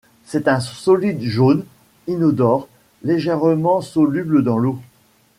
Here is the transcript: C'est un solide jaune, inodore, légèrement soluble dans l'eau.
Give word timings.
C'est 0.25 0.47
un 0.47 0.59
solide 0.59 1.21
jaune, 1.21 1.63
inodore, 2.07 2.67
légèrement 3.03 3.81
soluble 3.81 4.43
dans 4.43 4.57
l'eau. 4.57 4.79